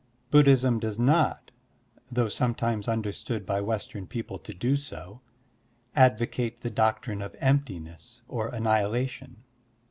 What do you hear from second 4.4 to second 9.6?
do so, advocate the doctrine of emptiness or annihilation.